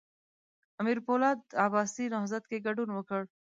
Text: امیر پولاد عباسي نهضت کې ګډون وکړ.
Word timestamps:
امیر 0.81 0.97
پولاد 1.05 1.39
عباسي 1.65 2.05
نهضت 2.13 2.43
کې 2.49 2.63
ګډون 2.67 2.89
وکړ. 2.93 3.21